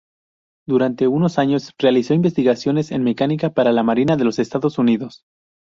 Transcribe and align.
Durante 0.67 1.07
unos 1.07 1.37
años 1.37 1.73
realizó 1.77 2.15
investigaciones 2.15 2.89
en 2.89 3.03
mecánica 3.03 3.51
para 3.53 3.71
la 3.71 3.83
Marina 3.83 4.17
de 4.17 4.23
los 4.25 4.39
Estados 4.39 4.79
Unidos. 4.79 5.25